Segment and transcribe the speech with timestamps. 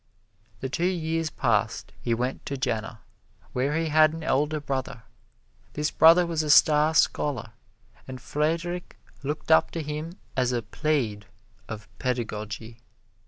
[0.61, 3.01] The two years past, he went to Jena,
[3.53, 5.03] where he had an elder brother.
[5.73, 7.51] This brother was a star scholar,
[8.07, 11.25] and Friedrich looked up to him as a pleiad
[11.69, 12.81] of pedagogy.